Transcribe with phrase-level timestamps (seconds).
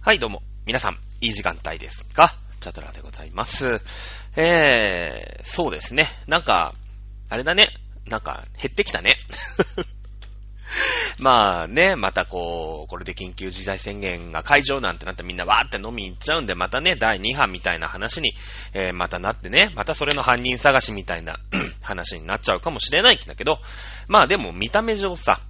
[0.00, 0.42] はい、どうも。
[0.64, 2.32] 皆さん、いい時間帯ですか？
[2.60, 3.80] チャトラでございます。
[4.36, 6.06] えー、そうですね。
[6.28, 6.72] なんか、
[7.28, 7.68] あれだね。
[8.06, 9.16] なんか、減ってきたね。
[11.18, 18.34] まあね、またこう、これで緊急事態宣言が解除なんてなってみんなわーって飲みに行っちゃうんで、またね、第2波みたいな話に、
[18.74, 21.40] えー、またなってね、またそれの犯人探しみたいな
[21.82, 23.60] 話になっちゃうかもしれないんだけど、
[24.06, 25.40] まあでも見た目上さ、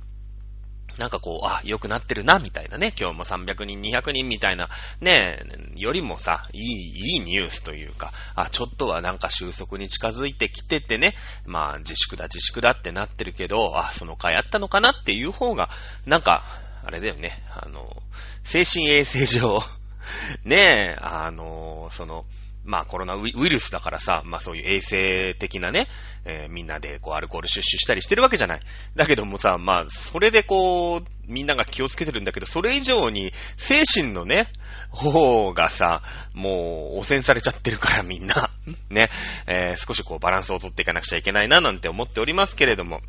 [0.99, 2.93] なんかこう、あ、良くなってるな、みたいなね。
[2.99, 4.69] 今日も300人、200人みたいな、
[5.01, 5.39] ね、
[5.77, 11.15] よりもさ、いい、いいニュースというか、あ、ちょっとはなんか収束に近づいてきててね、
[11.47, 15.71] まあ自粛だ、自粛だってなってるけど、あ、その回あったのかなっていう方が、
[16.05, 16.45] なんか、
[16.85, 18.03] あれだよね、あの、
[18.43, 19.63] 精神衛生上、
[20.45, 22.25] ねえ、あの、その、
[22.65, 25.87] まあコロナウイルスだからさ、まあそういう衛生的なね、
[26.25, 28.61] えーみんなでこうアルコールシュッシュしたりしてるわけじゃない。
[28.95, 34.49] だけどもさ、まあそれでこう、みんなが気をつけてるんだけど、それ以上に精神のね、
[34.91, 36.03] 方がさ、
[36.35, 38.51] もう汚染されちゃってるからみんな。
[38.91, 39.11] ね、
[39.47, 43.01] えー少しこうバランスをとっていかなくちゃいけないななんて思っておりますけれども。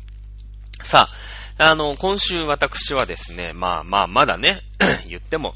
[0.82, 1.10] さ
[1.58, 4.62] あ、あの、今週私はですね、まあまあまだね、
[5.08, 5.54] 言っても、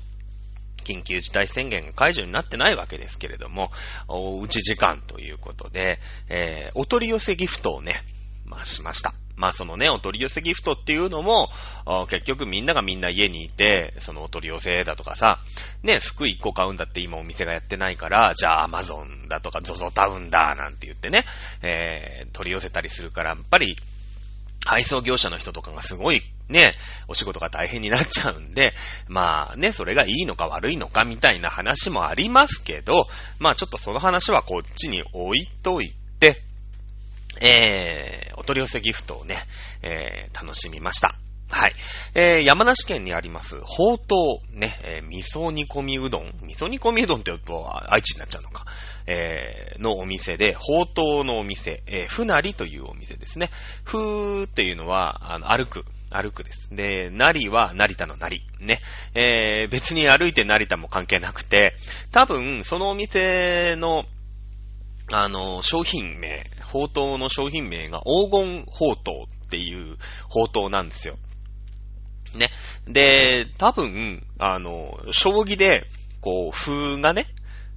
[0.85, 3.73] 緊急事態宣言が解除になってないわけですけれども、
[4.07, 7.95] おうち時間ということで、えーお取り寄せギフトをね、
[8.45, 9.15] まあしました。
[9.37, 11.51] まあそのね、お取り寄せギフトっていうのも、
[12.09, 15.41] 結局みんながみんな家にいて、そのお取り寄せだとかさ、
[15.83, 21.25] ね、服1個買うんだって今お店がやってないから、じゃあアマゾンだとか ZOZO タウンだなんて言ってね、
[21.63, 23.77] えー取り寄せたりするから、やっぱり
[24.65, 26.73] 配送業者の人とかがすごいね、
[27.09, 28.75] お仕事が大変になっちゃうんで、
[29.09, 33.07] まあね、それがいいのか悪いのかみたいな話もありますけど、
[33.39, 36.43] まあちょっとその話はこっちに置いといて、
[37.41, 39.37] えー、お取り寄せギフトをね、
[39.83, 41.15] えー、楽しみました。
[41.51, 41.75] はい。
[42.15, 46.33] えー、山梨県にあります、ほうとう、ね、えー味噌煮込みうどん。
[46.43, 48.67] 味噌煮込みうどんって言うと愛知になっちゃうのか。
[49.07, 53.51] えー、のお店で、ほうとうのお店、えー、ふなりというお店ですね。
[53.85, 55.85] ふーっていうのは、あの、歩く。
[56.11, 56.75] 歩くです。
[56.75, 58.43] で、なりは成田のなり。
[58.61, 58.81] ね。
[59.15, 61.75] えー、別に歩いて成田も関係なくて、
[62.13, 64.05] 多分、そのお店の、
[65.13, 69.97] あの、商品名、ほうとうの商品名が黄金ほうとうっていう
[70.29, 71.19] ほうとうなんですよ。
[72.35, 72.51] ね。
[72.87, 75.85] で、多分、あの、将棋で、
[76.21, 77.27] こう、風がね、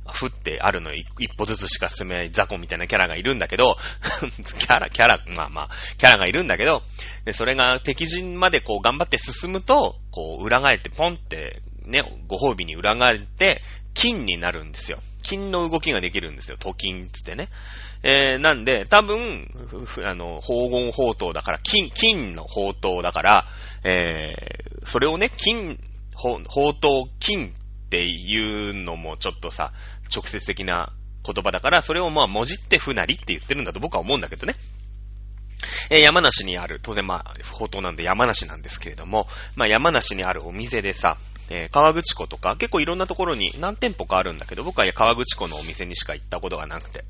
[0.08, 1.06] 降ってあるの一
[1.38, 3.78] 歩ずつしか進めない雑魚みたいなキャラがいるんだけど、
[4.60, 6.84] キャラ、キャラ、まあまあ、キャラがいるんだけど、
[7.26, 13.62] で、それが敵陣までこう頑張って進むと、こう裏返ってポンって、ね、ご褒美に裏返って、
[13.94, 15.00] 金になるんですよ。
[15.24, 16.58] 金の動きができるんですよ。
[16.58, 17.50] と金つってね。
[18.04, 19.50] えー、なんで、多分、
[20.06, 23.46] あの、黄金宝刀だから、金、金の宝刀だから、
[23.84, 25.80] えー、それをね、金、
[26.16, 29.72] 宝刀金っていうのもちょっとさ、
[30.14, 30.94] 直接的な
[31.26, 34.56] 言葉だから、それをまあ、もじってふなりって言ってるんだと僕は思うんだけどね。
[35.90, 41.18] えー山梨にある、当然まあ、宝刀なんで山梨なんですけれども、まあ山梨にあるお店でさ、
[41.50, 47.04] えー川口湖とか、結構いろんなところに何店舗かあるんだけど、僕は川口湖のお店にしか行ったことがなくて。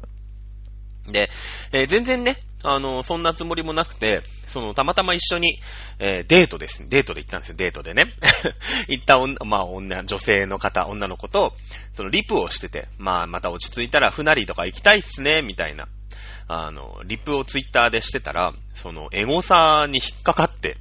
[1.08, 1.30] で、
[1.72, 5.60] えー全然ね、あの、そんなつもりもなくて、その、たまたま一緒に、
[6.00, 6.90] えーデートです。
[6.90, 8.14] デートで行ったんですよ、デートでね。
[8.88, 11.56] 行った女、まあ、女、女性の方、女の子と、
[11.94, 15.88] その、リプをしてて、まあ、また落ち着いたら、船りとか行きたいっすね、みたいな、
[16.48, 20.78] あの、リプをツイッターでしてたら、その、エゴサに引っかかって、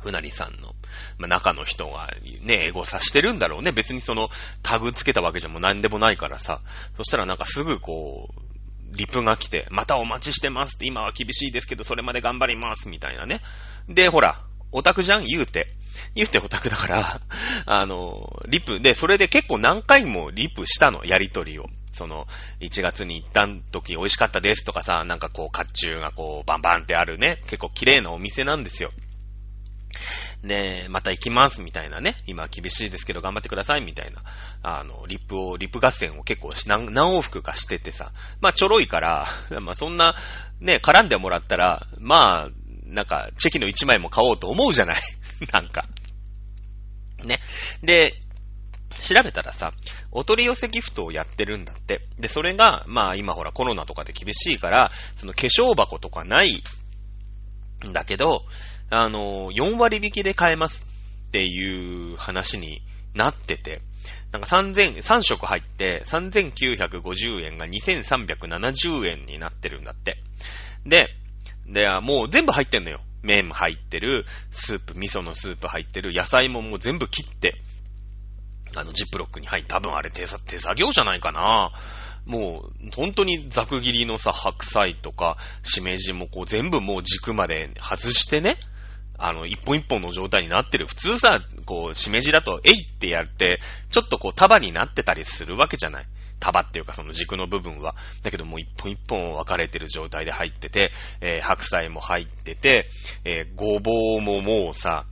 [0.00, 0.74] 船りさんの、
[1.16, 2.12] まあ、中の人が
[2.42, 3.72] ね、エゴサしてるんだろうね。
[3.72, 4.30] 別にその、
[4.62, 6.60] タグつけたわけじゃもう何でもないからさ。
[6.96, 8.47] そしたらなんかすぐこう、
[8.90, 13.40] リプが来て、またお待ちしてますって、今は厳しいですけど、それまで頑張ります、みたいなね。
[13.88, 14.40] で、ほら、
[14.72, 15.26] オタクじゃん？
[15.26, 15.74] 言うて。
[16.14, 17.20] 言うてオタクだから、
[17.66, 21.66] あの、リプ、で、それで結構何回もリプしたの、やりとりを。
[21.92, 22.28] その、
[22.60, 28.92] 1月に行った時美味しかったですとかさ、なんかこう、甲冑がこう、バンバンってあるね、結構綺麗なお店なんですよ。
[30.42, 32.16] ねまた行きます、みたいなね。
[32.26, 34.22] 今厳しいですけど頑張ってください、みたいな。
[34.62, 38.12] あの、リップを、リップ合戦を結構し何往復かしててさ。
[38.40, 39.26] まあ、ちょろいから、
[39.60, 40.14] まあ、そんな、
[40.60, 42.50] ね、絡んでもらったら、まあ、
[42.84, 45.00] なんか、チェキの1枚も買おうと思うじゃない
[45.52, 45.86] なんか。
[47.24, 47.40] ね。
[47.82, 48.20] で、
[48.90, 49.72] 調べたらさ、
[50.10, 52.00] お取り寄せギフトをやってるんだって。
[52.18, 56.62] で、それが、まあ今ほらコロナとかで厳しいから、その化粧箱とかない
[57.86, 58.44] んだけど、
[58.90, 60.88] あの、4割引きで買えます
[61.28, 62.82] っていう話に
[63.14, 63.80] なってて、
[64.32, 70.18] なんか3000、3食入って3950円が2370円になってるんだって。
[70.86, 71.08] で、
[71.66, 73.00] で、もう全部入ってんのよ。
[73.22, 77.60] 麺入ってる、スープ、味噌のスープ入ってる、野菜ももう全部切って、
[78.74, 80.44] あの、ジップロックに入って、多分あれ手作
[80.76, 81.72] 業じゃないかな。
[82.26, 88.56] もう、本当にざく切りのさ、白菜とか、しめじもこう全部もう軸まで外してね、
[89.18, 90.86] あの、一本一本の状態になってる。
[90.86, 93.60] 普通さ、こう、しめじだと、えいってやって、
[93.90, 96.06] ちょっとこう束になってたりするわけじゃない。
[96.40, 97.96] 束っていうかその軸の部分は。
[98.22, 102.88] だけどもう一本一本分かれてる状態で入ってて、えー、白菜も入ってて、
[103.24, 105.04] えー、ごぼうももうさ、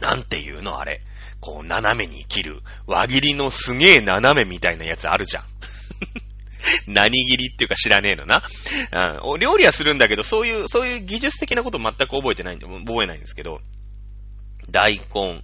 [0.00, 1.02] なんていうのあれ。
[1.40, 2.62] こう、斜めに切る。
[2.86, 5.44] 輪切りのすげえ斜めみたいなやつあるじゃん。
[6.86, 8.42] 何切りっていうか知らねえのな。
[9.24, 13.60] うん、料理はするんだけど、そういう、そういう技術的なこと全く覚えてないんで、覚えないんですけど、
[14.70, 15.42] 大根、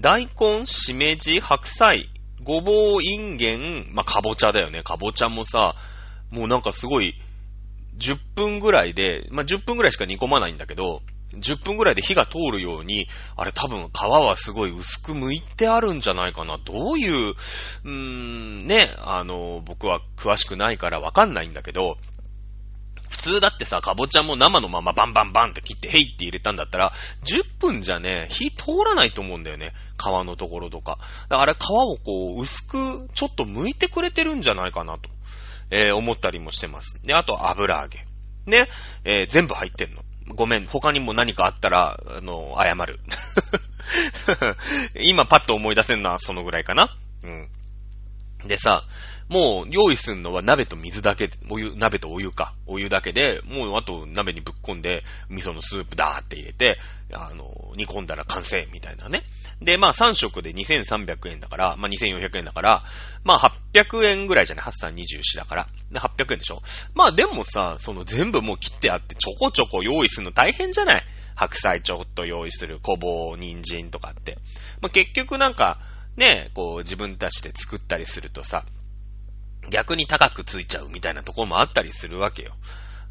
[0.00, 2.08] 大根、しめじ、白菜、
[2.42, 4.82] ごぼう、いんげん、まあ、かぼちゃだよね。
[4.82, 5.74] かぼちゃもさ、
[6.30, 7.14] もうなんかすごい、
[7.98, 11.02] 10分ぐらいで、まあ、10分ぐらいしか煮込まないんだけど、
[11.34, 16.58] 10分ぐらいで火が通るように、あれ多分皮はすごい薄く剥いてあるんじゃないかな。
[16.58, 21.98] どういう、うーん、ね、あの、僕は詳しくないからわかんないんだけど、
[23.08, 26.92] 普通だってさ、かぼちゃも生のままバンバンバンって切って、ヘイって入れたんだったら、
[27.24, 29.72] 10分じゃね、火通らないと思うんだよね。
[29.98, 30.98] 皮のところとか。
[31.28, 35.08] だから皮をこう、薄く、ちょっと剥いてくれてるんじゃないかなと、
[35.70, 37.00] えー、思ったりもしてます。
[37.04, 38.06] で、あと油揚げ。
[38.46, 38.68] ね、
[39.04, 40.02] えー、全部入ってんの。
[40.34, 42.98] ごめん、他にも何かあったら、あの、謝る。
[45.00, 46.96] 今パッと思い出せんのはそのぐらいかな。
[47.22, 47.48] うん。
[48.44, 48.84] でさ、
[49.28, 52.54] もう用意するのは鍋と水だけ、お湯、鍋とお湯か。
[52.66, 56.78] お湯だけで、もうあと鍋にぶっ込んで、味噌のスープだーって入れて、
[57.12, 59.22] あの、煮込んだら完成みたいなね。
[59.60, 62.84] で、まあ3食で2300円だから、まあ2400円だから、
[63.24, 63.38] まあ
[63.72, 65.68] 800円ぐらいじゃない ?8324 だから。
[65.90, 66.62] で、800円でしょ？
[66.94, 71.02] まあでもさ、その全部もう切ってあってちょこちょこ用意するの大変じゃない？
[71.34, 74.38] 白菜ちょっと用意する、ごぼう、人参とかって。
[74.80, 75.78] まあ結局なんか、
[76.16, 78.64] ね、こう自分たちで作ったりするとさ、
[79.70, 82.54] 逆に高くついちゃうみたいなところもあったりするわけよ。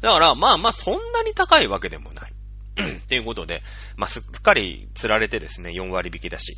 [0.00, 2.32] だから、まあまあそんなに高いわけでもない。
[2.76, 3.62] っていうことで、
[3.96, 6.56] まあ、すっかり釣られてですね、4割引きだし、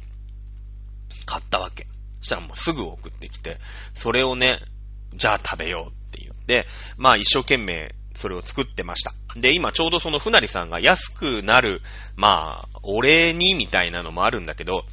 [1.27, 1.87] 買ったわけ。
[2.21, 3.59] そしたらもうすぐ送ってきて、
[3.95, 4.59] それをね、
[5.15, 6.67] じゃあ食べようって言って、
[6.97, 9.12] まあ一生懸命それを作ってました。
[9.37, 11.81] で、今ちょうどその船りさんが安くなる、
[12.17, 14.85] まあ、お礼にみたいなのもあるんだけど、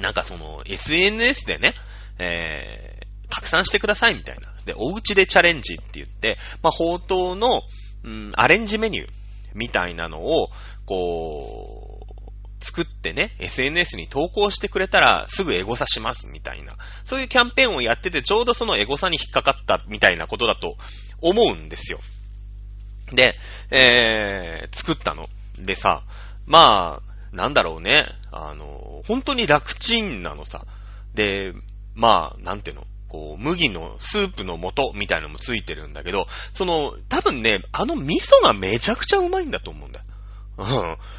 [0.00, 1.74] なんかその SNS でね、
[2.18, 4.52] えー、拡散してくださいみたいな。
[4.64, 7.62] で、お家でチャレンジって言って、まあ、宝刀の、
[8.04, 9.08] うん、アレンジメニュー。
[9.54, 10.50] みたいなのを、
[10.84, 16.76] こう、作ってね、SNS に投稿してくれたらすぐエゴサしますみたいな。
[17.04, 20.76] そういうキャンペーンをやっててちょうどそのエゴサに引っかかったみたいなことだと
[21.20, 22.00] 思うんですよ。
[23.12, 23.32] で、
[23.70, 25.26] えー、作ったの。
[25.58, 26.02] でさ、
[26.46, 28.06] まあ、なんだろうね。
[28.30, 30.64] あの、本当に楽ちんなのさ。
[31.14, 31.52] で、
[31.94, 32.86] まあ、なんていうの？
[33.08, 40.04] こう、麦のスープの素みたいなのもついてるんだけど、その、多分ね、あの味噌がめちゃくちゃうまいんだと思うんだよ。
[40.58, 40.66] うん。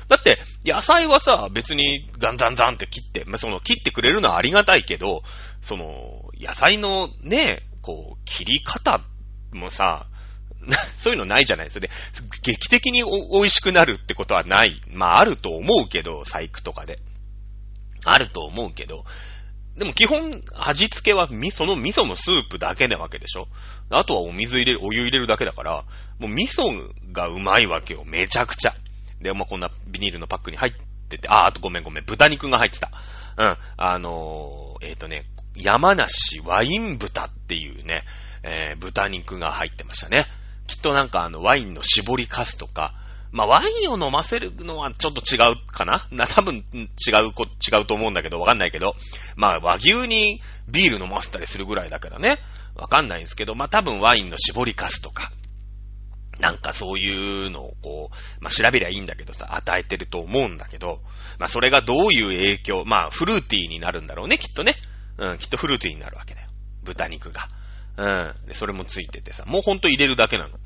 [0.09, 5.23] だって、野菜はさ、別にガンザンザンって切って、まあ、その、切ってくれるのはありがたいけど、
[5.61, 8.99] その、野菜のね、こう、切り方
[9.53, 10.07] もさ、
[10.97, 11.81] そういうのないじゃないですか。
[11.81, 11.89] で、
[12.41, 14.81] 劇的に美味しくなるってことはない。
[14.89, 16.99] まあ、あると思うけど、細工とかで。
[18.05, 19.05] あると思うけど、
[19.77, 23.47] でも基本、味付けは味噌の味噌のスープだけなわけでしょ
[23.89, 25.83] あとはお水入れる、お湯入れるだけだから、
[26.19, 28.03] もう味噌がうまいわけよ。
[28.05, 28.73] めちゃくちゃ。
[29.19, 30.73] で、まあ、こんなビニールのパックに入っ
[31.09, 32.91] てて、あ、あとごめんごめん、豚肉が入ってた。
[33.37, 33.57] うん。
[33.75, 38.03] あのー、えっ、ー、とね、山梨ワイン豚っていうね、
[38.43, 40.25] えー、豚肉が入ってましたね。
[40.67, 42.93] きっとなんかあの、ワインの絞りかすとか、
[43.31, 46.07] まあ、ワインを飲ませるのはちょっと違うかな？
[46.11, 48.95] な、多分違うこ、違うと思うんだけど、わかんないけど。
[49.35, 52.39] まあ、和牛にビール飲ませたりするぐらいだからね。
[52.75, 55.31] わかんないんですけど、まあ、多分ワインの絞りかすとか、
[56.39, 61.01] なんかそういうのをこう、まあ、調べりゃいいんだけどさ、与えてると思うんだけど、
[61.39, 64.75] まあ、それがどういう影響、まあ、フルーティーになるんだろうね、きっとね。
[65.17, 66.47] うん、きっとフルーティーになるわけだよ。
[66.83, 67.47] 豚肉が。
[67.97, 68.33] うん。
[68.53, 70.57] それもついててさ、もうほんと入れるだけなの。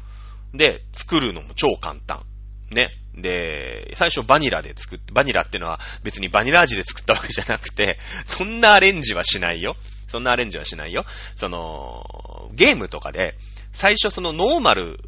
[0.53, 2.23] で、作るのも超簡単。
[2.71, 2.91] ね。
[3.15, 9.75] で、最初バニラで作って、バニラってのは別にバニラ味で作ったわけじゃなくて、 そんなアレンジはしないよ。
[10.07, 11.05] そんなアレンジはしないよ。
[11.35, 13.35] その、ゲームとかで、
[13.71, 14.99] 最初そのノーマル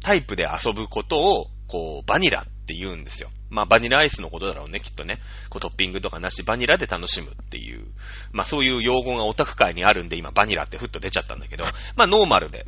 [0.00, 3.30] タイプで遊ぶことを、こう、バニラって言うんですよ。
[3.54, 5.20] まあ、バニラアイスのことだろうね、きっとね。
[5.48, 7.86] こう、トッピングとかなし、バニラで楽しむっていう。
[8.32, 12.66] まあ、そういう用語がオタク界にあるんで、今、バニラってふっと出ちゃったんだけど、まあ、ノーマルで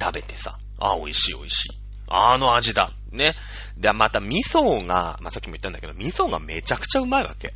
[0.00, 1.78] 食べてさ、あ、美味しい美味しい。
[2.08, 2.92] あの味だ。
[3.12, 3.36] ね。
[3.76, 7.50] で、また味噌が、まあ、さっきも言ったんだけど、味噌がめちゃくちゃうまいわけ。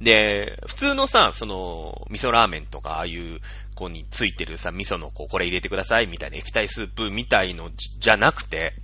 [0.00, 3.40] で、普通のさ、その、味噌ラーメンとか、ああいう、
[3.74, 8.74] こについてるさ、味噌のこう、これ入れてください、みたいな液体スープみたいのじゃなくて、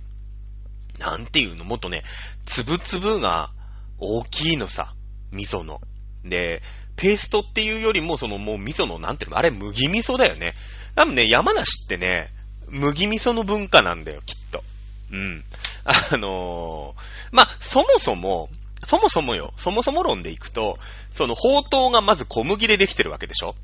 [0.99, 2.03] なんていうの、もっとね、
[2.45, 3.51] つぶつぶが
[3.97, 4.93] 大きいのさ、
[5.31, 5.81] 味噌の。
[6.23, 6.61] で、
[6.95, 10.53] ペーストっていうよりも、そのもう味噌の、なんていうの、あれ麦味噌だよね。
[10.95, 12.31] 多分ね、山梨ってね、
[12.67, 14.63] 麦味噌の文化なんだよ、きっと。
[15.11, 15.43] うん。
[15.85, 18.49] あのー、まあ、そもそも、
[18.83, 20.79] そもそもよ、そもそも論でいくと、
[21.11, 23.55] その、宝刀がまず小麦でできてるわけでしょ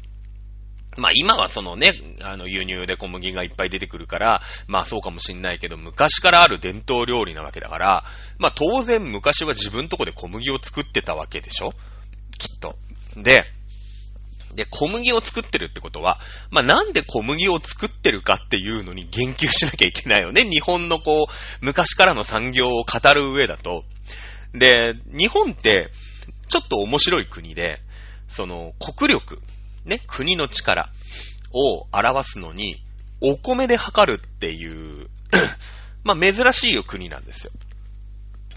[0.98, 8.04] まあ今はそのね、あの輸入で小麦がいっぱい出てくるから、まあそうかもしんないけど、昔からある伝統料理なわけだから、
[8.38, 11.74] まあ当然昔は自分とこで小麦を作ってたわけでしょ？
[12.38, 12.76] きっと。
[13.16, 13.46] で、
[14.54, 16.20] で、小麦を作ってるってことは、
[16.50, 20.44] まあ、なんで小麦を作ってるかっていうのに言及しなきゃいけないよね。
[20.44, 23.86] 日本のこう、昔からの産業を語る上だと。
[24.54, 25.90] で、日本って、
[26.50, 27.80] ちょっと面白い国で、
[28.28, 29.42] その、国力、
[29.86, 30.90] ね、国の力
[31.54, 32.82] を表すのに、
[33.22, 35.08] お米で測るっていう
[36.04, 37.52] まあ、珍しいよ国なんですよ。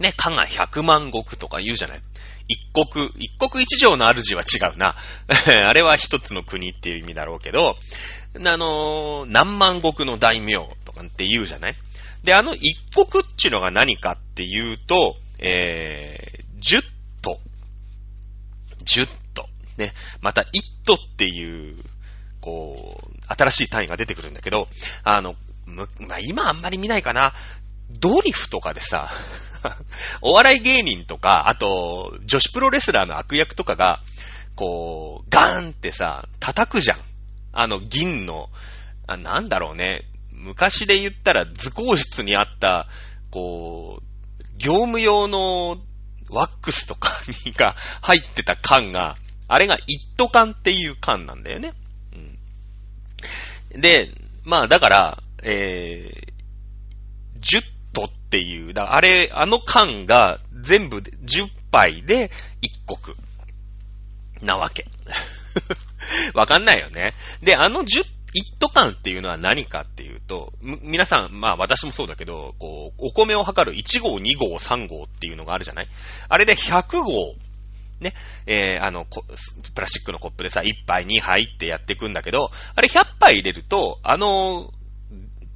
[0.00, 2.00] ね、加賀百万石とか言うじゃない。
[2.48, 4.96] 一国、一国一条の主は違うな。
[5.68, 7.76] あれは一つの国っていう意味だろうけど、
[8.36, 10.54] あのー、何万国の大名
[10.84, 11.76] とかって言うじゃない
[12.24, 16.82] で、あの一国っていうのが何かっていうと、えー、十
[17.22, 17.38] 都。
[18.84, 19.06] 十。
[19.76, 19.92] ね。
[20.20, 21.76] また、一都っていう、
[22.40, 24.68] こう、新しい単位が出てくるんだけど、
[25.02, 27.32] あの、まあ、今あんまり見ないかな。
[28.00, 29.08] ドリフとかでさ、
[30.20, 34.02] お笑い芸人とか、あと、女子プロレスラーの悪役とかが、
[34.56, 36.98] こう、ガーンってさ、叩くじゃん。
[37.52, 38.50] あの、銀の、
[39.06, 40.02] あなんだろうね。
[40.32, 42.88] 昔で言ったら図工室にあった、
[43.30, 44.04] こう、
[44.58, 45.78] 業務用の
[46.30, 47.10] ワックスとか
[47.44, 49.16] にが入ってた缶が、
[49.48, 51.72] あれが一斗缶っていう缶なんだよね。
[53.72, 53.80] うん。
[53.80, 54.10] で、
[54.44, 57.74] まあだから、えー、10
[58.34, 62.32] っていう、だあれ、あの缶が全部で10杯で
[62.88, 63.16] 1国
[64.42, 64.86] なわけ。
[66.34, 67.14] わかんないよね。
[67.42, 75.88] で、あの10、一斗缶っていうのは何かっていうと、皆さん、まあ私もそうだけど、こう、お米を測る1号、2号、3号っていうのがあるじゃない？
[76.28, 77.36] あれで100号、
[78.04, 78.14] ね、
[78.46, 84.72] えー、あの、プラスチックのコップでさ、1杯、2杯ってやっていくんだけど、あれ100杯入れると、あの、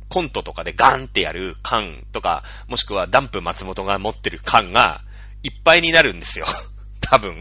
[0.09, 5.02] コントとかでガンってやる缶とか、もしくはダンプ松本が持ってる缶が
[5.43, 6.47] いっぱいになるんですよ。
[7.00, 7.40] 多分。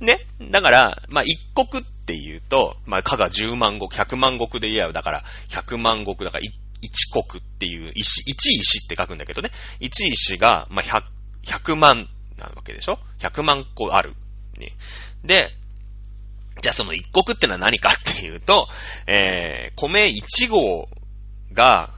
[0.00, 0.18] ね。
[0.50, 6.44] だから、まあ、一国っていうと、まあ、加が10万石、100万石で言えば、だから、100万石だから、
[6.80, 9.50] 一国っていう石、一石って書くんだけどね。
[9.78, 11.02] 一石が、まあ、100、
[11.44, 12.08] 100万
[12.48, 14.14] なわけでしょ ?100 万個ある。
[14.58, 14.72] ね。
[15.24, 15.50] で、
[16.60, 18.68] じゃあその一国ってのは何かっていうと、
[19.06, 20.88] えー、米1号
[21.52, 21.90] が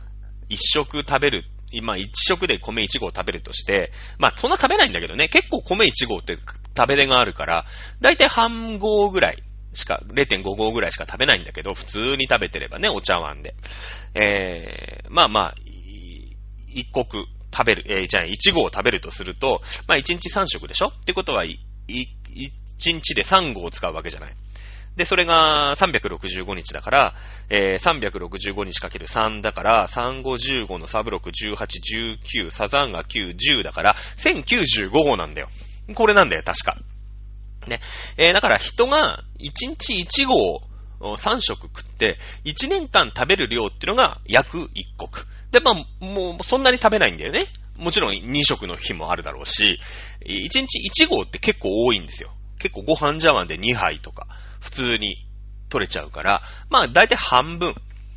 [0.49, 6.39] 一食食べる、今一食で米一合食べるとして、まあそんな食べないんだけどね、結構米一合って
[6.77, 7.65] 食べれがあるから、
[8.01, 9.43] だいたい半合ぐらい
[9.75, 13.55] しか、0.5合ぐらいしか食べないんだけど、普通に食べてればね、お茶碗で。
[14.15, 15.55] えー、まあまあ、
[16.69, 20.89] 一国食べる、えー、じゃあ一合食べるとすると、まあ一日三食でしょ？
[20.89, 24.35] ってことは、い、一日で三合使うわけじゃない。
[24.97, 27.15] で、それが365日だから、
[27.51, 31.57] えー、365日かける3だから、3515のサブロク18、
[32.47, 35.49] 19、サザンが9、10だから、1095号なんだよ。
[35.95, 36.77] これなんだよ、確か。
[37.67, 37.81] ね。
[38.17, 40.61] えー、だから人が1日1号
[41.01, 45.27] 3食食って、1年間食べる量っていうのが約1国。
[45.55, 47.45] で、まあ、もうそんなに食べないんだよね。
[47.79, 49.79] もちろん2食の日もあるだろうし、
[50.27, 52.31] 1日1号って結構多いんですよ。
[52.59, 54.27] 結構ご飯茶碗で2杯とか。
[54.61, 55.25] 普通に
[55.69, 57.75] 取れちゃうから、まあ大体半分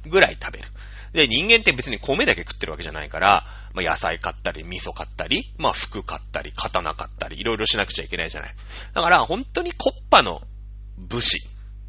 [0.08, 0.65] ぐらい食べる。
[1.13, 8.56] で、人間って別に米だけ食ってるわけじゃないから、まあ野菜買ったり、味噌買ったり、まあ服買ったり、刀買ったり、いろいろしなくちゃいけないじゃない。
[8.96, 10.41] だから本当にコッパの
[10.98, 11.39] 武士、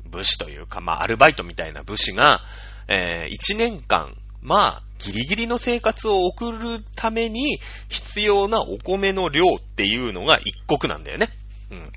[0.05, 2.43] 武士というか、まあアルバイトみたいな武士が、
[2.89, 11.31] えー、1年間、まあ、ギリギリの生活を送るために必要なお米の量っていうのが一国なんだよね。
[11.71, 11.93] うん。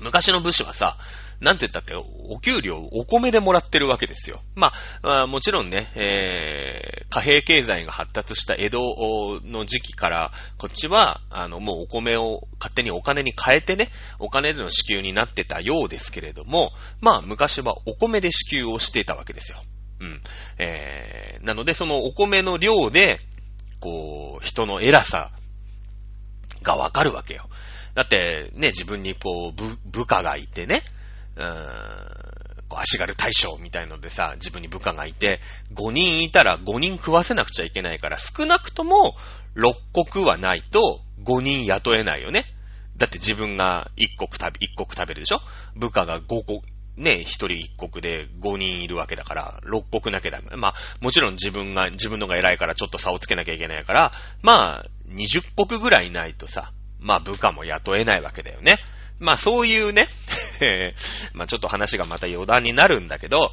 [0.00, 0.96] 昔の武士はさ、
[1.42, 4.40] なんて言ったっけ、お給料、お米でもらってるわけですよ。
[4.54, 4.72] ま
[5.02, 13.88] あ、もちろんね、えー、貨幣経済が発達した江戸の時期から、こっちは、あの、もうお米を勝手にお金に変えてね、
[14.20, 16.70] お金での支給になってたようですけれども、
[17.00, 19.58] まあ、昔はお米で支給をしていたわけですよ。
[20.02, 20.20] うん。
[20.58, 23.20] えー、なので、そのお米の量で、
[23.80, 25.30] こう、人の偉さ
[26.62, 27.48] がわかるわけよ。
[27.94, 30.82] だってね、自分にこう、部、部下がいてね、
[31.36, 35.40] うーん、こう足軽大将みたいのでさ、自分に部下がいて、
[35.74, 39.14] 5人いたら5人食わせなくちゃいけないから、少なくとも
[39.56, 42.46] 6国はないと5人雇えないよね。
[42.96, 45.40] だって自分が1国食べ、1国食べるでしょ？
[45.76, 46.62] 部下が5個、
[46.96, 50.56] ね、1人1国で5人いるわけだから、6国なきゃダメ。
[50.56, 56.72] まあ、もちろん自分が、自分のが偉いからちょっと差をつけなきゃいけないから、まあ、20国ぐらいないとさ、
[57.02, 58.78] まあ部下も雇えないわけだよね。
[59.18, 60.08] まあそういうね、
[61.34, 63.52] まあちょっと話がまた余談になるんだけど、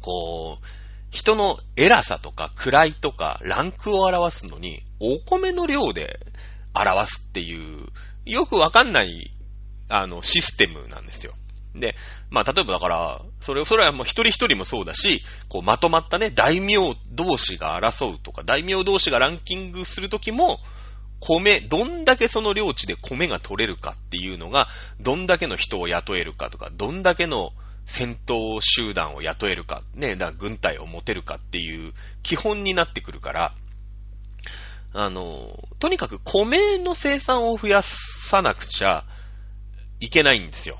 [0.00, 0.66] こう、
[1.10, 6.20] 人の偉さとか位とかランクを表すのに、お米の量で
[6.74, 7.88] 表すっていう、
[8.24, 9.32] よくわかんない、
[9.88, 11.34] あの、システムなんですよ。
[11.80, 11.96] で、
[12.30, 16.76] まあ、例えばだから、それ、それはもう一人一人もそうだし、こう、まとまったね、大名
[17.12, 20.60] 同士が争うとか、大名同士がランキングするときも、
[21.20, 24.68] 米、どんだけその領地で米が取れるかっていうのが、
[25.00, 27.52] どんだけの人を雇えるかとか、どんだけの
[27.86, 33.54] 戦闘集団を雇えるか、ね、だ軍隊を持てるかっていう基本になってくるから、
[34.92, 39.04] あの、とにかく米の生産を増やさなくちゃ
[40.00, 40.78] いけないんですよ。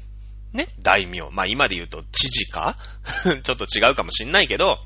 [0.57, 1.31] ね、大名。
[1.31, 2.77] まあ今で言うと知事か？
[3.43, 4.79] ちょっと違うかもしんないけど、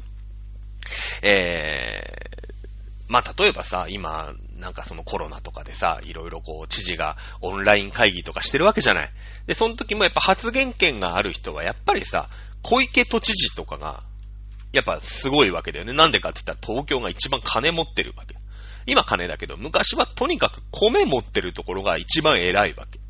[1.22, 2.50] えー、
[3.08, 9.10] まあ例えばさ、今、なんかそのコロナとかでさ、いろいろこう知事がオンライン会議とかしてるわけじゃない。
[9.46, 12.28] で、その時もやっぱ発言権がある人はやっぱりさ、
[12.62, 14.02] 小池都知事とかが、
[14.72, 15.92] やっぱすごいわけだよね。
[15.92, 18.36] なんでかって言ったら東京が一番金持ってるわけ。
[18.86, 23.00] 今金だけど、昔はとにかく米持ってるところが一番偉いわけ。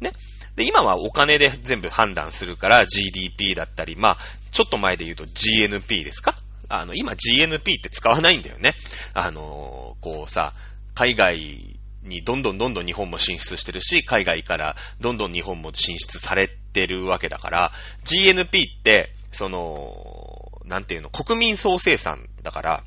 [0.00, 0.12] ね。
[0.56, 4.18] で、今はお金で全部判断するから GDP だったり、まあ、
[4.50, 6.34] ちょっと前で言うと GNP ですか？
[6.68, 8.74] あの、今 GNP って使わないんだよね。
[9.14, 10.52] あのー、こうさ、
[10.94, 17.72] 海外にどんどんどんどん日本も進出してるし、海外からどんどん日本も進出されてるわけだから、
[18.04, 22.84] GNP って、その、なんていうの、国民総生産だから、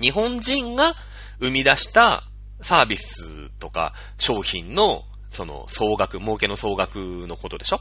[0.00, 0.94] 日本人が
[1.40, 2.24] 生み出した
[2.60, 5.04] サービスとか商品の
[5.36, 7.80] その総額、儲けの総額のことでしょ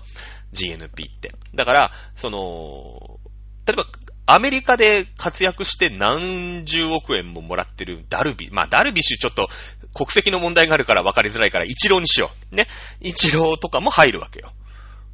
[0.53, 1.33] ?GNP って。
[1.55, 3.19] だから、その、
[3.65, 3.85] 例えば、
[4.25, 9.47] アメリカで活躍して何十億円ももらってるダルビ、まあダルビッシュちょっと
[9.93, 12.55] 国籍の問題があるから分かりづらいから一郎にしよう。
[12.55, 12.67] ね。
[12.99, 14.51] 一郎とかも入るわけよ。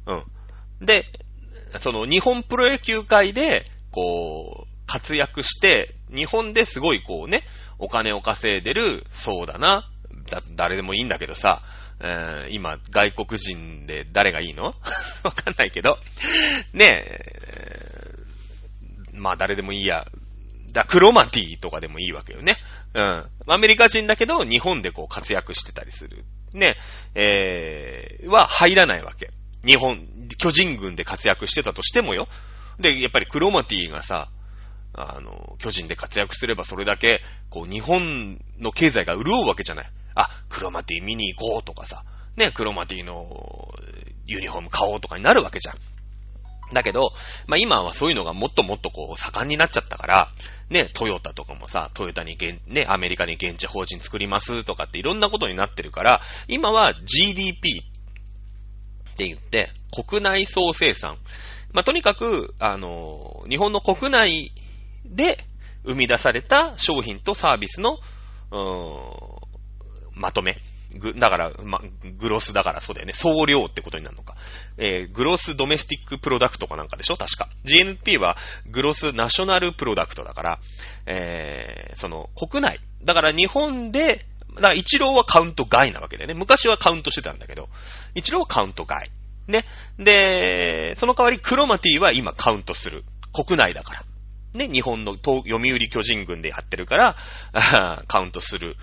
[0.06, 0.84] うん。
[0.84, 1.06] で、
[1.78, 7.44] その日本プロ野球界で、こう、活躍して、日本ですごいこうね、
[7.78, 9.88] お金を稼いでる、そうだな、
[10.28, 11.62] だ、誰でもいいんだけどさ、
[12.04, 14.74] えー、今、外国人で誰がいいの？
[15.22, 15.98] わかんないけど、
[16.72, 18.14] ねえ、
[19.12, 20.06] まあ誰でもいいや。
[20.72, 22.56] だ、クロマティとかでもいいわけよね。
[22.94, 23.26] うん。
[23.46, 26.24] アメリカ人だけど、日本でこう活躍してたりする。
[26.52, 26.76] ね、
[27.14, 29.30] えー、は入らないわけ。
[29.64, 32.26] 日本、巨人軍で活躍してたとしてもよ。
[32.80, 34.28] で、やっぱりクロマティがさ、
[34.94, 39.90] あの、巨人で活躍すればそれだけ、こう、日本の経済が潤うわけじゃない。
[40.14, 42.04] あ、クロマティ見に行こうとかさ、
[42.36, 43.74] ね、クロマティの
[44.26, 45.76] ユニフォーム買おうとかになるわけじゃん。
[46.72, 47.12] だけど、
[47.46, 50.32] まあ、今はそういうのがもっともっとこう盛んになっちゃったから、
[50.70, 57.82] ね、トヨタとかもさ、トヨタに現、ね、アメリカに現地法人作りますとかっていろんなことになってるから、今は GDP
[59.12, 61.18] って言って、国内総生産。
[61.72, 64.52] まあ、とにかく、あの、日本の国内
[65.04, 65.38] で
[65.84, 67.98] 生み出された商品とサービスの、
[68.50, 69.31] うーん、
[70.14, 70.56] まとめ。
[70.94, 71.80] ぐ、だから、ま、
[72.18, 73.14] gross だからそうだよね。
[73.14, 74.36] 総量ってことになるのか。
[74.76, 77.16] えー、 Gross Domestic Product かなんかでしょ？
[77.16, 77.48] 確か。
[77.64, 78.36] GNP は
[78.70, 80.58] グロスナショナルプロダクトだから、
[81.06, 82.78] えー、その、国内。
[83.04, 86.34] だから日本で、だから一郎はカウント外なわけだよね。
[86.34, 87.70] 昔はカウントしてたんだけど、
[88.14, 89.10] 一郎はカウント外。
[89.48, 89.64] ね。
[89.98, 93.02] で、その代わりクロマティは今カウントする。
[93.32, 94.04] 国内だから。
[94.54, 97.16] ね、日本の読売巨人軍でやってるから、
[98.06, 98.76] カウントする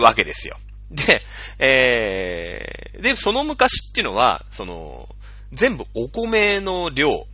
[0.00, 0.58] わけですよ。
[0.90, 1.22] で、
[1.58, 5.08] えー、で、その昔っていうのは、その、
[5.52, 7.26] 全部お米の量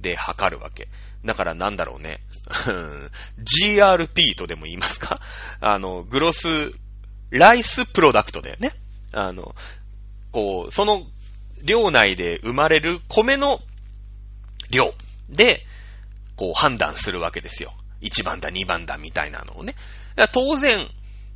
[0.00, 0.88] で測るわけ。
[1.24, 2.20] だからなんだろうね。
[3.38, 5.20] GRP とでも言いますか？
[5.60, 6.72] あの、グロス、
[7.30, 8.72] ライスプロダクトだよね。
[9.12, 9.54] あの、
[10.32, 11.06] こう、その
[11.62, 13.60] 量内で生まれる米の
[14.70, 14.94] 量
[15.28, 15.66] で、
[16.38, 17.74] こう判断するわけですよ。
[18.00, 19.74] 1番だ、2番だ、みたいなのをね。
[20.32, 20.88] 当然、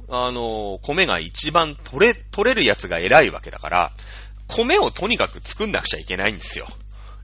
[0.08, 3.92] あの、米が一番取れ、取れるやつが偉いわけだから、
[4.46, 6.68] 米をとにかく作んなくちゃいけないんですよ。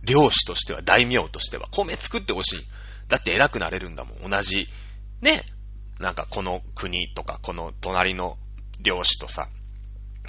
[0.03, 1.69] 漁師としては、大名としては。
[1.71, 2.67] 米作ってほしい。
[3.07, 4.31] だって偉くなれるんだもん。
[4.31, 4.67] 同じ、
[5.21, 5.45] ね。
[6.01, 8.39] なんかこの国とか、この隣の
[8.81, 9.49] 漁師とさ、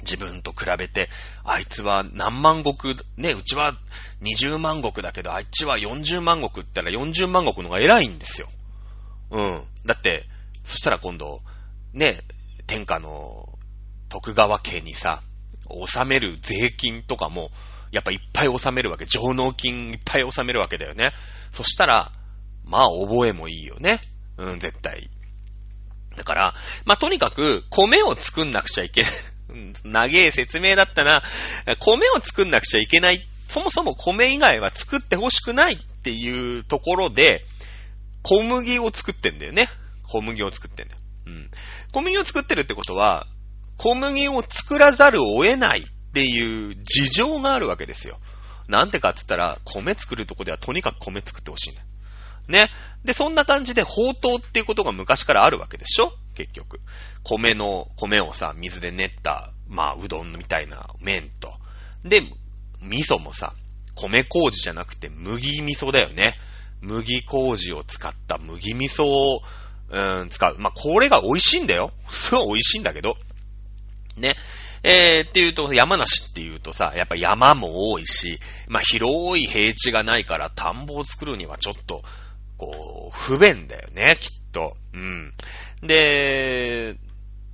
[0.02, 1.08] 自分と比べて、
[1.44, 3.76] あいつは何万石、ね、うちは
[4.22, 8.48] 20万石だけど、あいつは40万石って言ったら40万石の方が偉いんですよ。
[9.30, 9.62] うん。
[9.86, 10.26] だって、
[10.64, 11.40] そしたら今度、
[11.92, 12.20] ね、
[12.66, 13.58] 天下の
[14.08, 15.22] 徳川家にさ、
[15.68, 17.50] 納める税金とかも、
[17.92, 19.04] やっぱいっぱい納めるわけ。
[19.06, 21.12] 上納金いっぱい納めるわけだよね。
[21.52, 22.12] そしたら、
[22.64, 24.00] まあ覚えもいいよね。
[24.36, 25.10] うん、絶対。
[26.16, 29.10] だから、まあとにかく、米を作んなくちゃいけない。
[29.84, 31.22] 長え説明だったな。
[31.78, 33.26] 米を作んなくちゃいけない。
[33.48, 37.44] そもそも米以外は作ってほしくないっていうところで、
[38.22, 39.68] 小麦を作ってんだよね。
[40.04, 41.00] 小麦を作ってんだよ。
[41.26, 41.50] うん。
[41.92, 43.26] 小麦を作ってるってことは、
[43.76, 48.18] 小麦を作らざるを得ないっていう事情があるわけですよ。
[48.68, 51.86] なんてかって言ったら、米作るとこではとにかく米作ってほしいんだよ。
[52.48, 52.70] ね。
[53.04, 56.80] で、そんな感じで、宝刀っていうことが昔からあるわけでしょ結局。
[57.22, 61.52] 米の、米をさ、水で練った、まあ、うどんみたいな麺と。
[62.04, 62.22] で、
[62.80, 63.52] 味噌もさ、
[63.94, 66.34] 米麹じゃなくて麦味噌だよね。
[66.80, 69.42] 麦麹を使った麦味噌を、
[69.90, 70.56] うん、使う。
[70.58, 71.92] まあ、これが美味しいんだよ。
[72.08, 73.16] すごい美味しいんだけど。
[74.16, 74.34] ね。
[74.82, 82.02] えー、っていうと、山梨っていうとさ、やっぱ山も多いし、まあ、広い平地がないから田んぼを作るにはちょっと、
[82.56, 84.76] こう、不便だよね、きっと。
[84.94, 85.32] うん。
[85.82, 86.96] で、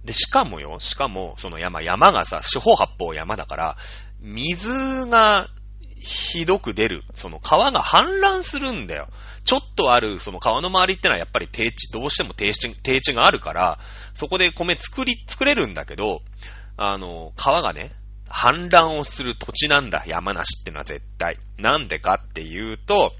[0.04, 3.76] で、しかもよ、しかも、その山、山がさ、四方八方山だから、
[4.20, 5.48] 水が
[5.98, 7.02] ひどく出る。
[7.14, 9.08] その川が氾濫するんだよ。
[9.44, 13.78] ちょっとある、その川の周りってのはやっぱり低地、どうしても低地、低地があるから、
[14.14, 16.22] そこで米作り、作れるんだけど、
[16.76, 17.92] あの、川がね、
[18.28, 21.38] 氾濫をする土地なんだ、山梨ってのは絶対。
[21.58, 23.12] なんでかっていうと、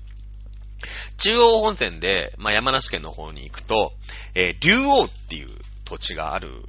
[1.17, 3.93] 中央本線で、まあ、山梨県の方に行くと、
[4.35, 5.49] えー、竜王っていう
[5.85, 6.63] 土地がある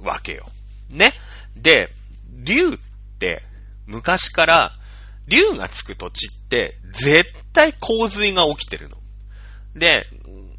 [0.00, 0.46] わけよ。
[0.90, 1.12] ね。
[1.56, 1.90] で、
[2.28, 2.72] 竜っ
[3.18, 3.42] て、
[3.86, 4.72] 昔から、
[5.28, 8.96] 竜がつく土地って、絶対洪水が起きてるの。
[9.74, 10.06] で、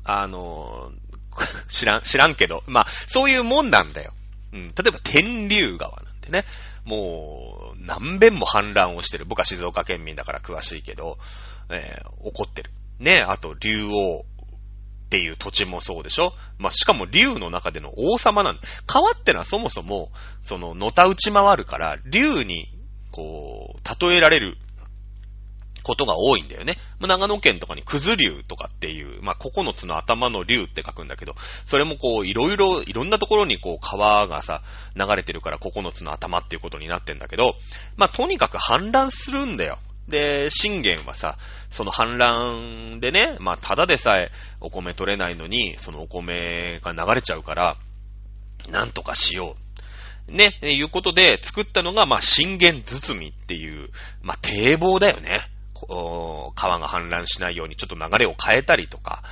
[0.04, 0.92] あの、
[1.70, 4.14] 知らん、知らんけど、まあ、そういうもんなんだよ。
[4.54, 4.68] うん。
[4.70, 6.46] 例えば、天竜川なんてね。
[6.84, 9.26] もう、何遍も氾濫をしてる。
[9.26, 11.18] 僕は静岡県民だから詳しいけど、
[11.72, 12.72] えー、起こってる。
[13.00, 16.34] ね、あと、竜王っていう土地もそうでしょ？
[16.58, 18.62] まあ、しかも竜の中での王様なんだ。
[18.86, 20.12] 川ってのはそもそも、
[20.44, 22.68] その、のた打ち回るから、竜に、
[23.12, 24.58] こう、例えられる
[25.84, 26.78] ことが多いんだよね。
[27.00, 34.62] 長野県とかにくず竜とかっていう、まあ、9つの頭の竜って書くんだけど、それもこう、いろいろ、いろんなところにこう、川がさ、
[34.96, 37.56] 流れてるから9つの頭っていうことになってんだけど、
[37.98, 39.80] まあ、とにかく氾濫するんだよ。
[40.08, 41.38] で、信玄はさ、
[41.70, 47.78] その反乱でね、まあ、ただでさえお米取れないのに、そのお米が流れちゃうから、
[48.70, 49.56] なんとかしよ
[50.28, 50.32] う。
[50.32, 53.90] ね、いうことで作ったのが、まあ、信玄包みっていう、
[54.22, 55.42] まあ、堤防だよね。
[56.56, 59.24] 川が氾濫しないようにちょっと流れを変えたりとか、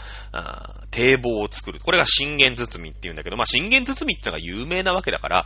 [0.91, 1.79] 堤防を作る。
[1.79, 5.45] これが信玄包みっていうんだけど、まあ、信玄包みってのが有名なわけだから、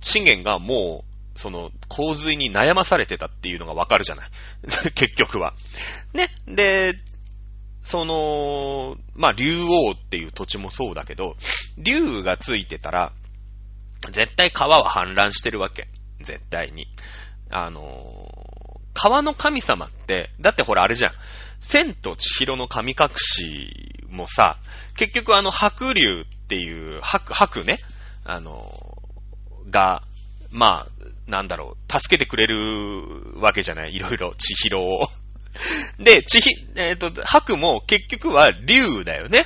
[0.00, 1.09] 信玄がもう、
[1.40, 4.30] その、洪水に悩まされてたっていうのがわかるじゃない。
[4.94, 5.54] 結局は。
[6.12, 6.28] ね。
[6.46, 6.92] で、
[7.82, 11.36] その、まあ、竜王っていう土地もそうだけど、
[11.78, 13.12] 竜がついてたら、
[14.10, 15.88] 絶対川は氾濫してるわけ。
[16.20, 16.86] 絶対に。
[17.48, 21.12] あの川の神様って、だってほらあれじゃん。
[21.60, 24.58] 千と千尋の神隠しもさ、
[24.94, 27.78] 結局あの白竜っていう、白、白ね、
[28.24, 29.00] あの
[29.70, 30.02] が、
[30.50, 30.99] まあ、
[31.30, 33.94] なんだろう、助けてくれるわけじゃない？
[33.94, 35.08] いろいろ、千尋を。
[35.98, 39.44] で、千尋、えっ、ー、と、白も結局は竜だよね。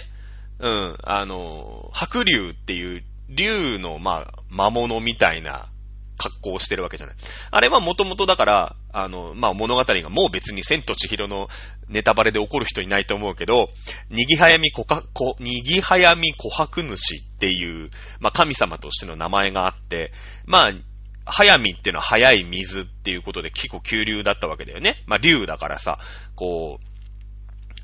[0.58, 5.68] うん、あの、白竜っていう竜の、まあ、魔物みたいな
[6.16, 7.16] 格好をしてるわけじゃない。
[7.50, 11.48] あれはもともとだから、あの、まあ、物語がもう別に千と千尋の
[11.88, 13.70] ネタバレで怒る人いないと思うけど、
[14.10, 20.12] にぎはやみこか、こ、にぎはやみ琥珀主っていう、まあ、神様としての名前があって、
[20.46, 20.72] まあ、
[21.26, 25.02] 早見っていうのは早い水っていうことで結構急流だったわけだよね。
[25.06, 25.98] まあ、流だからさ、
[26.34, 26.86] こう、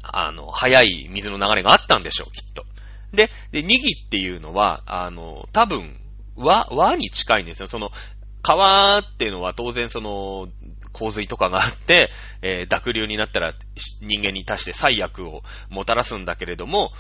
[0.03, 2.65] あの、早い水の流れがあったんでしょう、きっと。
[3.13, 5.97] で、で、にぎっていうのは、あの、多分、
[6.37, 7.67] 和、和に近いんですよ。
[7.67, 7.91] その、
[8.43, 10.49] 川っていうのは当然その、
[10.93, 12.11] 洪水とかがあって、
[12.43, 13.53] えー、濁流になったら
[14.01, 16.93] 人間に対して最悪をもたらすんだけれども、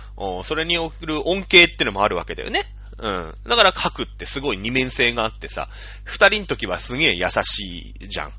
[0.44, 2.62] それによる恩恵っていうのもあるわけだよね。
[3.00, 3.34] うん。
[3.48, 5.68] だから核ってすごい二面性があってさ、
[6.04, 8.32] 二人の時はすげえ優しいじゃん。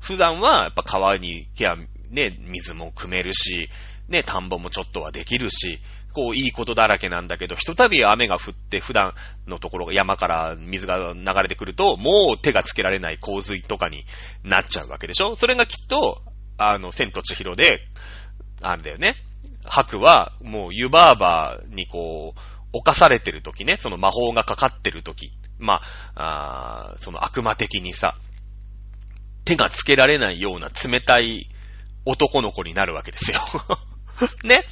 [0.00, 1.76] 普段はやっぱ川に、ケア、
[2.10, 3.68] ね、水も汲めるし、
[4.08, 5.78] ね、田んぼもちょっとはできるし、
[6.14, 9.14] こう、いいことだらけなんだけど、ひとたび雨が降って普段
[9.46, 14.04] のところが山から水が流れてくると、もう手がつけられない洪水とかに
[14.42, 16.22] なっちゃうわけでしょそれがきっと、
[16.56, 17.82] あの、千と千尋で、
[18.62, 19.14] あれだよね。
[19.64, 22.40] 白は、もう湯婆婆にこう、
[22.72, 25.80] 犯されてる時ね、その魔法がかかってる時、ま
[26.14, 28.16] あ、あその悪魔的にさ、
[29.44, 31.48] 手がつけられないような冷たい
[32.04, 33.40] 男の子になるわけですよ
[34.44, 34.64] ね。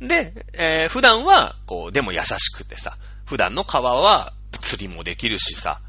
[0.00, 5.80] で、えー、普段は、こう、でも優しくてさ、普段の川は釣りもできるしさ、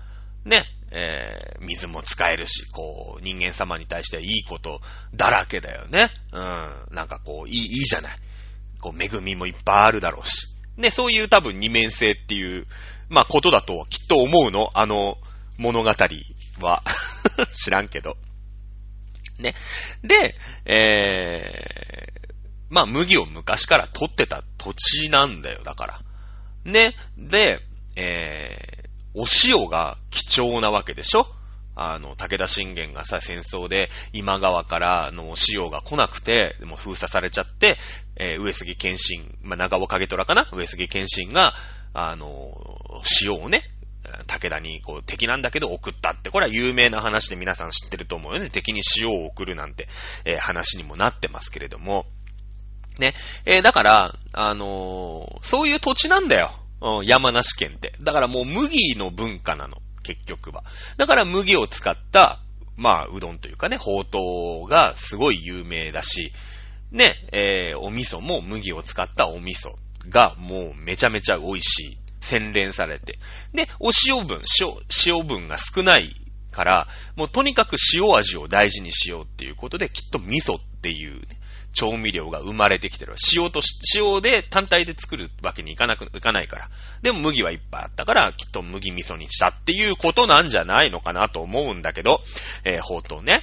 [0.45, 4.81] ね、えー、水も使えるし、こう、人間様に対してはいいこと
[5.13, 6.11] だらけだよね。
[6.31, 6.95] うん。
[6.95, 8.17] なんかこう、いい、いいじゃない。
[8.79, 10.52] こう、恵みもいっぱいあるだろうし。
[10.77, 12.67] ね、そういう多分二面性っていう、
[13.09, 14.71] まあ、ことだときっと思うの。
[14.73, 15.17] あの、
[15.57, 15.93] 物語
[16.61, 16.83] は。
[17.53, 18.17] 知らんけど。
[19.39, 19.55] ね。
[20.03, 22.33] で、えー、
[22.69, 26.01] まあ、麦を昔から取ってた土地なんだよ、だから。
[26.65, 26.95] ね。
[27.17, 27.61] で、
[27.95, 31.27] えー、お塩が貴重なわけでしょ
[31.75, 37.77] あの、武田信玄がさ、戦争で今川からのお塩が来なくて、もう封鎖されちゃって、
[38.15, 40.47] えー、上杉謙信、まあ、長尾影虎かな？
[40.51, 41.53] 上杉謙信が、
[41.93, 43.63] あの、塩をね、
[44.27, 48.49] 武田にこう敵なんだけど送ったって、これは有名な話で皆さん知ってると思うよね。
[48.49, 49.87] 敵に塩を送るなんて、
[50.25, 52.05] えー、話にもなってますけれども。
[52.99, 53.15] ね。
[53.45, 56.51] えー、だから、あのー、そういう土地なんだよ。
[56.81, 57.95] うん、山梨県って。
[58.01, 59.77] だからもう麦の文化なの。
[60.03, 60.63] 結局は。
[60.97, 62.39] だから麦を使った、
[62.77, 66.31] まあ、うどんというかね、ほうとうがすごい有名だし、
[66.91, 69.75] ね、えー、お味噌も麦を使ったお味噌
[70.09, 71.97] がもうめちゃめちゃ美味しい。
[72.23, 73.19] 洗練されて。
[73.53, 74.73] で、お塩分、塩、
[75.05, 76.15] 塩分が少ない
[76.51, 81.27] から、もうとにかく塩味を大事にしようっていうことで、きっと味噌っていう、ね、
[81.73, 83.15] 調味料が生まれてきてる。
[83.35, 86.69] 塩とし、塩で単体で作るわけにいかなく、いかないから。
[87.01, 92.21] でも麦はいっぱいあったから、きっと麦味噌にしたっていうことなんじゃないのかなと思うんだけど、
[92.63, 93.41] えー、ほうとうね。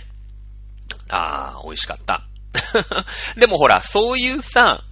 [1.09, 2.25] あー、美味しかった。
[3.37, 4.85] でもほら、そういうさ、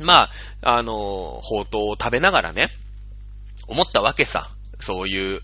[0.00, 0.30] ま
[0.62, 0.94] あ、あのー、
[1.42, 2.70] ほうとうを食べながらね、
[3.66, 4.50] 思ったわけさ。
[4.80, 5.42] そういう、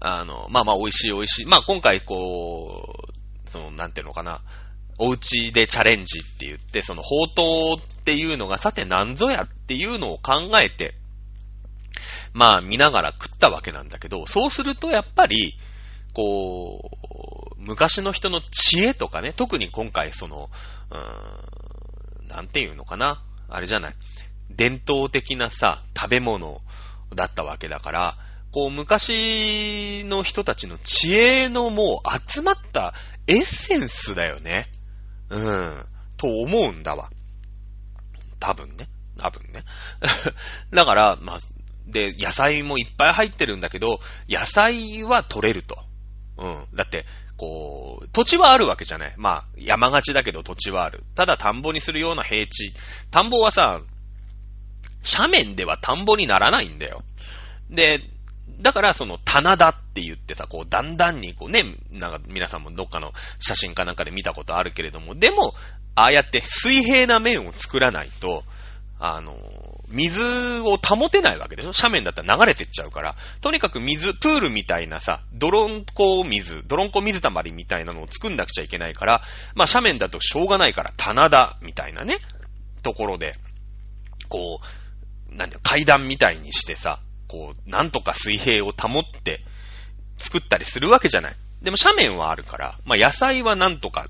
[0.00, 1.46] あの、まあまあ美味しい美味しい。
[1.46, 4.40] まあ今回こう、その、なんていうのかな。
[5.04, 10.94] お家でチャレンジって言って、その、宝刀っていうのがさて何ぞやっていうのを考えて、
[12.32, 15.58] まあ見ながら食ったわけなんだけど、そうするとやっぱり、
[16.14, 20.50] こう、昔の人の知恵とかね、特に今回その、
[20.90, 23.24] うーん、なんていうのかな。
[23.48, 23.94] あれじゃない。
[24.50, 26.60] 伝統的なさ、食べ物
[27.12, 28.16] だったわけだから、
[28.52, 32.94] こう昔の人たちの知恵のもう集まった
[33.26, 34.68] エッセンスだよね。
[35.32, 35.86] うん。
[36.18, 37.10] と思うんだわ。
[38.38, 38.86] 多分ね。
[39.18, 39.64] 多分ね。
[40.70, 41.38] だから、まあ、
[41.86, 45.78] で、野菜もいっぱい入ってるんだけど、野菜は取れると。
[46.36, 46.66] うん。
[46.74, 49.14] だって、こう、土地はあるわけじゃない。
[49.16, 51.04] まあ、山がちだけど土地はある。
[51.14, 52.74] ただ田んぼにするような平地。
[53.10, 53.80] 田んぼはさ、
[55.02, 57.02] 斜面では田んぼにならないんだよ。
[57.70, 58.00] で、
[58.62, 65.54] だからその棚田って言ってさ、こうだんだんにこうね、なんか皆さんもどっかの写真かなんかで見たことあるけれども、でも、
[65.94, 68.44] ああやって水平な面を作らないと、
[68.98, 69.36] あの、
[69.88, 70.22] 水
[70.60, 71.72] を保てないわけでしょ？
[71.74, 73.16] 斜面だったら流れてっちゃうから。
[73.40, 79.22] とにかく水、プールみたいなさ、泥んこ水、泥んこ水たまりみたいなのを作んなくちゃいけないから、
[79.54, 82.18] まあ斜面だとしょうがないから棚田みたいなね、
[82.82, 83.34] ところで、
[84.28, 87.00] こう、何階段みたいにしてさ、
[87.32, 89.40] こう、なんとか水平を保って
[90.18, 91.36] 作ったりするわけじゃない。
[91.62, 94.08] でも斜面はあるから、まあ野菜はなんとか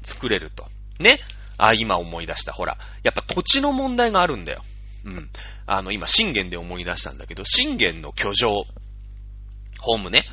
[0.00, 0.66] 作れると。
[0.98, 1.20] ね。
[1.58, 2.52] あ、今思い出した。
[2.52, 2.78] ほら。
[3.02, 4.64] やっぱ土地の問題があるんだよ。
[5.04, 5.28] うん。
[5.66, 8.64] あの、今、信玄で思い出したんだけど、信玄の居城、
[9.80, 10.24] ホームね。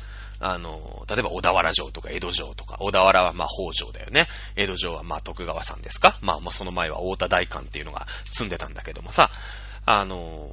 [0.42, 4.26] あの、例えば小田原城とか江戸城とか、小田原はまあ北条だよね。
[4.56, 6.18] 江戸城はまあ徳川さんですか？
[6.22, 9.30] まあまあその前は大田大官っていうのが住んでたんだけどもさ、
[9.84, 10.50] あの、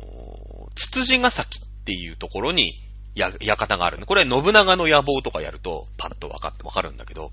[0.76, 2.84] つつじが崎っていうところに、
[3.16, 4.06] や、館があるね。
[4.06, 7.32] これ、信長の野望とかやると、パッとわかって、わかるんだけど、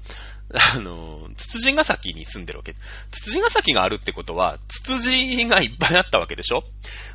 [0.77, 2.75] あの、つつじが崎に住んでるわけ。
[3.11, 6.64] つつじが崎があるってことは、つつじがいっぱいあったわけでしょ？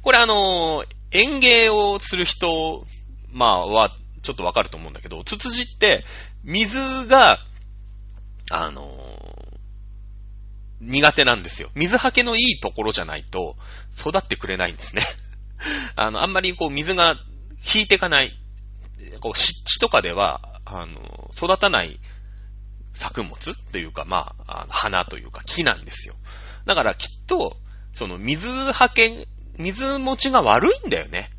[0.03, 2.85] これあの、園芸をする人、
[3.31, 3.89] まあ、は、
[4.21, 6.03] ちょっとわかると思うんだけど、つつじって、
[6.43, 7.39] 水が、
[8.51, 8.93] あの、
[10.81, 11.71] 苦手なんですよ。
[11.73, 13.55] 水はけのいいところじゃないと、
[13.97, 15.01] 育ってくれないんですね。
[15.95, 17.15] あの、あんまりこう水が
[17.73, 18.37] 引いていかない、
[19.19, 21.99] こう湿地とかでは、あの、育たない
[22.93, 26.15] 作物というか、まあ、あの花というか木なんですよ。
[26.65, 27.57] だからきっと、
[27.93, 31.31] その水はけ水持ちが悪いんだよね。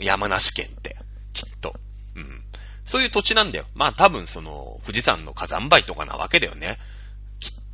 [0.00, 0.96] 山梨県って。
[1.32, 1.74] きっと。
[2.14, 2.42] うん。
[2.84, 3.66] そういう土地なんだよ。
[3.74, 6.78] まあ多分その、富士山の火山灰とかなわけだよね。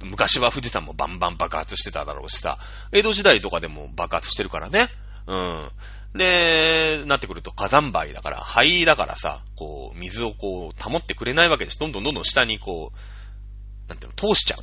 [0.03, 2.59] 昔は富士山もバンバン爆発してただろうしさ、
[2.93, 4.91] 江戸時代とかでも爆発してるからね。
[5.27, 5.71] うん。
[6.15, 11.79] で、なってくると火山灰だから、灰だからさ、こう、水をこう、保ってくれないわけです。
[11.79, 14.57] どんどんどんどん下にこう、なんていうの、通しちゃ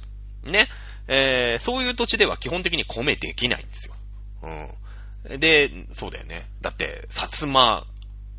[0.45, 0.51] う。
[0.51, 0.67] ね。
[1.07, 3.95] えー、そういう土地では基本的に米できないんですよ。
[4.43, 5.39] うん。
[5.39, 6.47] で、そうだよね。
[6.61, 7.85] だって、薩摩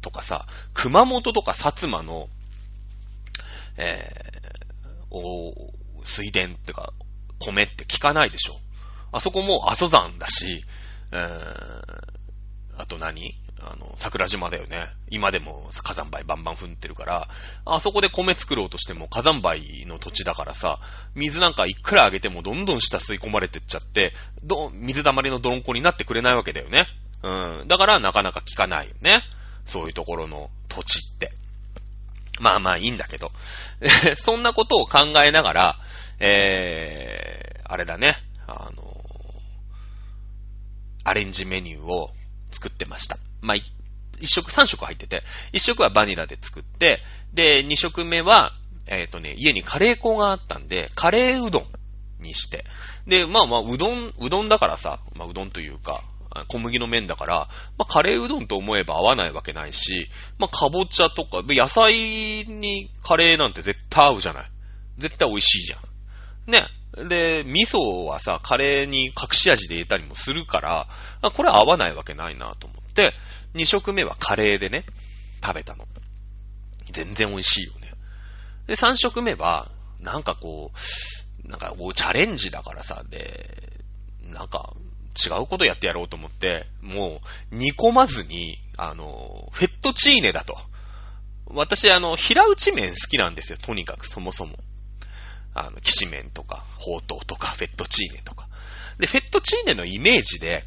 [0.03, 2.29] とかさ、熊本とか薩摩の、
[3.77, 6.93] えー、お、水田ってか、
[7.41, 8.61] 米って聞かないでしょ。
[9.13, 10.65] あそこも阿蘇山だし、
[11.13, 11.29] え、
[12.77, 13.37] あと何？
[13.63, 14.89] あの、桜島だよね。
[15.11, 17.29] 今でも火山灰バンバン降ってるから、
[17.67, 20.79] あそこで米作ろうとしても火山灰の土地だからさ、
[21.15, 26.87] 水なんかいくらあげてもどんどん下吸い込まれてっちゃって、ど、水溜まりの泥んこになってくれないわけだよね。
[27.23, 27.69] うん。
[27.69, 29.23] だからなかなか効かないよね。
[29.67, 31.33] そういうところの土地って。
[32.41, 33.31] まあまあいいんだけど。
[34.17, 35.79] そんなことを考えながら、
[36.19, 39.00] えー、あれだね、あの、
[41.11, 42.11] アレンジメニューを
[42.53, 43.19] 作ってました。
[43.41, 43.57] まあ、
[44.21, 47.01] 一食、三食入ってて、一食はバニラで作って、
[47.35, 48.53] で、二食目は、
[48.87, 51.67] えっ、ー、とね、家にカレー粉があったんで、カレーうどん
[52.21, 52.65] にして、
[53.09, 56.05] で、まあまあ、うどん、うどんだからさ、まあ、うどんというか、
[56.47, 64.51] 小麦の麺だから、まあ、カレーうどんと思えば合わないわけないし、まあ、かぼちゃとか、野菜にカレーなんて絶対合うじゃない。
[64.99, 66.51] 絶対美味しいじゃん。
[66.53, 66.67] ね。
[66.97, 70.89] で、味噌はさ、カレーに隠し味で入れたりもするから、
[71.31, 73.15] これ合わないわけないなと思って、
[73.55, 74.85] 二食目はカレーでね、
[75.45, 75.87] 食べたの。
[76.93, 77.93] 全然美味しいよね。
[78.67, 80.73] で、三食目は、なんかこ
[81.45, 83.81] う、なんかこう、チャレンジだからさ、で、
[84.23, 84.75] なんか、
[85.25, 87.21] 違うことやってやろうと思って、も
[87.53, 90.59] う、煮込まずに、あの、フェットチーネだと。
[91.47, 94.57] 私、あの、平打ち麺好きなんですよ、とにかく、そもそも。
[95.55, 98.49] あの、きし麺とか、ほうとうとか、フェットチーネとか。
[98.99, 100.65] で、フェットチーネのイメージで、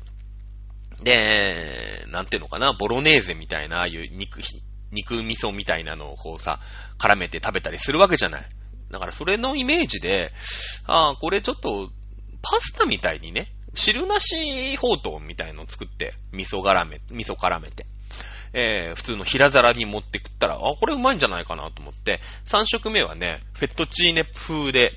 [1.04, 4.42] で、なんていうのかな、ボロネーゼみたいな、ああいう肉、
[4.92, 6.60] 肉味噌みたいなのをこうさ、
[6.98, 8.46] 絡めて食べたりするわけじゃない。
[8.92, 10.32] だからそれのイメージで、
[10.86, 11.90] ああ、これちょっと、
[12.42, 17.86] パスタみたいにね、汁なしほうとうみたいのを作って、味噌絡め、味噌絡めて、
[18.54, 24.92] えー、普通の平皿に持って食ったら、あ、これうまいんじゃないかなと思って、3食目はね、フェットチーネ風で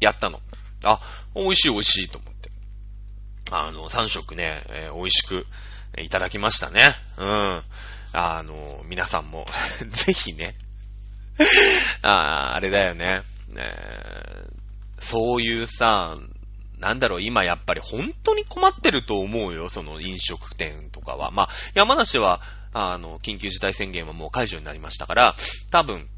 [0.00, 0.40] やったの。
[0.82, 1.00] あ、
[1.34, 2.50] 美味しい美味しいと思って。
[3.50, 5.46] あの、3食ね、えー、美味しく
[5.98, 6.94] いただきましたね。
[7.18, 7.62] うん。
[8.12, 9.46] あの、皆さんも
[9.86, 10.56] ぜひね
[12.02, 13.22] あ、あれだよね。
[13.56, 16.16] えー、そういうさ、
[16.78, 21.30] なんだろう、今やっぱり本当に困ってると思うよ、その飲食店とかは。
[21.30, 22.40] まあ、山梨は、
[22.72, 25.36] あの、緊急事態宣言はもう解除になりましたから、
[25.70, 26.08] 多分、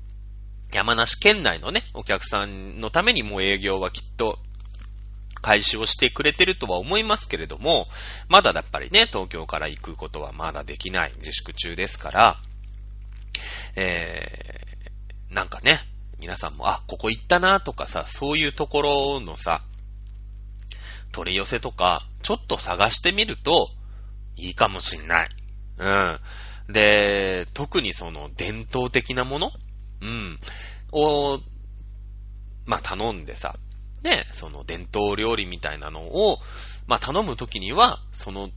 [0.72, 4.38] 山梨県内のね、お客さんのためにもう営業はきっと
[5.42, 7.86] 開始をしてくれてるとは思いますけれども、
[8.28, 12.40] まだやっぱりね、東京から行くことはまだできない自粛中ですから、
[13.76, 15.80] えー、なんかね、
[16.18, 19.62] 皆さんも、あ、ここ行ったなとかさ、そういうところのさ、
[21.12, 23.70] 取り寄せとか、ちょっと探してみると、
[24.36, 25.28] いいかもしんない。
[25.78, 26.20] うん。
[26.72, 29.50] で、特にその伝統的なもの？
[30.02, 30.38] うん。
[30.92, 31.40] を、
[32.66, 33.56] まあ、頼んでさ、
[34.02, 36.38] ね、その伝統料理みたいなのを、
[36.86, 38.50] まあ、頼むときには、その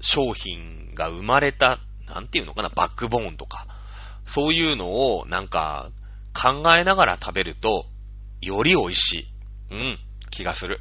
[0.00, 3.66] 商品が生まれた、なんていうのかな、バックボーンとか、
[4.24, 5.90] そういうのをなんか
[6.34, 7.86] 考えながら食べると、
[8.40, 9.26] より美味しい。
[9.70, 9.98] うん、
[10.30, 10.80] 気がする。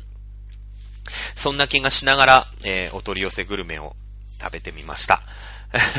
[1.36, 3.96] そんな気がしながら、えー、お取り寄せグルメを
[4.41, 5.22] 食べてみました。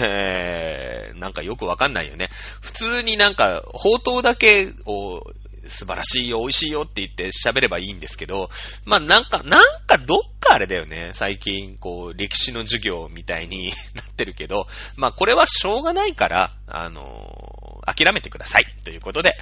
[0.01, 2.31] えー、なんかよくわかんないよね。
[2.61, 5.23] 普通になんか、宝刀だけを
[5.69, 8.51] 素晴らしいよ、美味しいよって言って喋ればいいんですけど、
[8.85, 11.11] まあなんか、なんかどっかあれだよね。
[11.12, 14.66] 最近、こう、歴史の授業みたいに なってるけど、
[14.97, 17.55] まあこれはしょうがないから、あの、
[17.87, 18.66] 諦めてください。
[18.84, 19.37] ということで、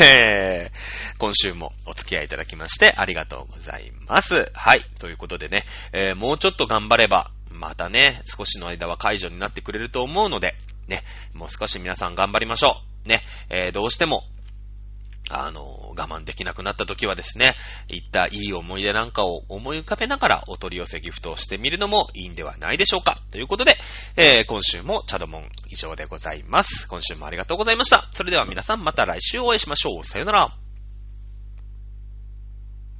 [0.00, 4.50] えー、今週もお付き合いいただきましてありがとうございます。
[4.52, 4.84] はい。
[4.98, 10.54] ということでね、えー、もうちょっと頑張れば、またね、少しの間は解除になってくれると思うので、
[10.88, 13.08] ね、もう少し皆さん頑張りましょう。
[13.08, 14.24] ね、えー、どうしても、
[15.30, 17.54] あの、我慢できなくなった時はですね、
[17.88, 23.20] いったいい思い出なんかを思い浮かべながらお取り寄せギフトをしてみるのもいいんではないでしょうか。
[23.30, 23.76] ということで、
[24.16, 26.86] えー、今週もチャドモン以上でございます。
[26.88, 28.08] 今週もありがとうございました。
[28.12, 30.04] それでは皆さんまた来週お会いしましょう。
[30.04, 30.73] さよなら。